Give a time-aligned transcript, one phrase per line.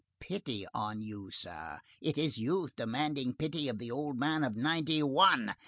[0.19, 1.77] "Pity on you, sir!
[2.01, 5.53] It is youth demanding pity of the old man of ninety one!